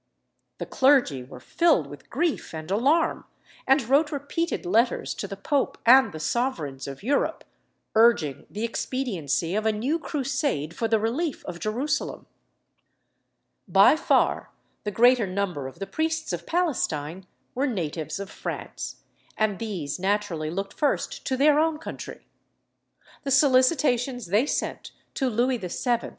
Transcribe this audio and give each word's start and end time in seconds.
The 0.57 0.65
clergy 0.65 1.21
were 1.21 1.39
filled 1.39 1.85
with 1.85 2.09
grief 2.09 2.55
and 2.55 2.71
alarm, 2.71 3.25
and 3.67 3.83
wrote 3.87 4.11
repeated 4.11 4.65
letters 4.65 5.13
to 5.13 5.27
the 5.27 5.37
Pope 5.37 5.77
and 5.85 6.11
the 6.11 6.19
sovereigns 6.19 6.87
of 6.87 7.03
Europe, 7.03 7.43
urging 7.93 8.47
the 8.49 8.63
expediency 8.63 9.53
of 9.53 9.67
a 9.67 9.71
new 9.71 9.99
Crusade 9.99 10.75
for 10.75 10.87
the 10.87 10.97
relief 10.99 11.45
of 11.45 11.59
Jerusalem. 11.59 12.25
By 13.67 13.95
far 13.95 14.49
the 14.85 14.89
greater 14.89 15.27
number 15.27 15.67
of 15.67 15.77
the 15.77 15.85
priests 15.85 16.33
of 16.33 16.47
Palestine 16.47 17.27
were 17.53 17.67
natives 17.67 18.19
of 18.19 18.31
France, 18.31 19.03
and 19.37 19.59
these 19.59 19.99
naturally 19.99 20.49
looked 20.49 20.73
first 20.73 21.27
to 21.27 21.37
their 21.37 21.59
own 21.59 21.77
country. 21.77 22.25
The 23.21 23.29
solicitations 23.29 24.25
they 24.25 24.47
sent 24.47 24.93
to 25.13 25.29
Louis 25.29 25.59
VII. 25.59 26.09